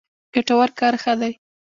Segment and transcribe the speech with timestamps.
[0.33, 1.33] ګټور کار ښه دی.